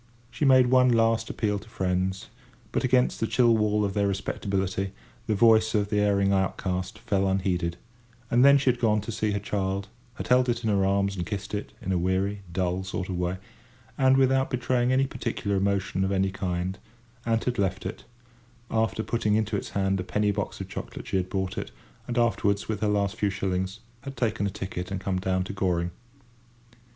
[0.31, 2.29] She had made one last appeal to friends,
[2.71, 4.93] but, against the chill wall of their respectability,
[5.27, 7.77] the voice of the erring outcast fell unheeded;
[8.31, 11.27] and then she had gone to see her child—had held it in her arms and
[11.27, 13.37] kissed it, in a weary, dull sort of way,
[13.95, 16.79] and without betraying any particular emotion of any kind,
[17.23, 18.03] and had left it,
[18.71, 21.69] after putting into its hand a penny box of chocolate she had bought it,
[22.07, 25.53] and afterwards, with her last few shillings, had taken a ticket and come down to
[25.53, 25.91] Goring.